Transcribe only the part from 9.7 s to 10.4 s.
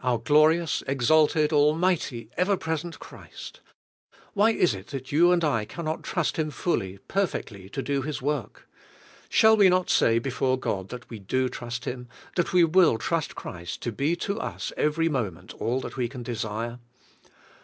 say be